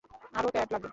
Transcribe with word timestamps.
আরও 0.33 0.49
প্যাড 0.53 0.67
লাগবে? 0.73 0.89